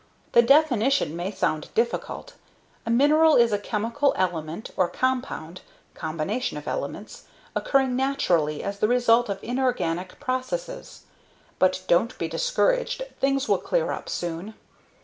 [0.31, 2.33] The definition may sound difficult
[2.87, 5.61] a mineral is a chemical element or compound
[5.93, 11.01] (combination of elements) occurring naturally as the result of inorganic processes.
[11.59, 13.03] But don't be discouraged.
[13.19, 14.55] Things will clear up soon.